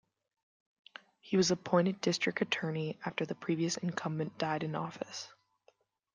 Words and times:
He 1.19 1.37
was 1.37 1.51
appointed 1.51 2.01
District 2.01 2.41
Attorney 2.41 2.97
after 3.05 3.23
the 3.23 3.35
previous 3.35 3.77
incumbent 3.77 4.35
died 4.39 4.63
in 4.63 4.73
office. 4.73 5.31